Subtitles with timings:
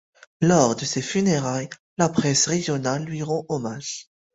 [0.41, 1.69] Lors de ses funérailles,
[1.99, 4.07] la presse régionale lui rend hommage.